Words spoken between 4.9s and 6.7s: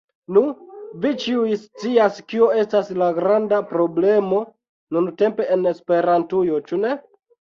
nuntempe en Esperantujo,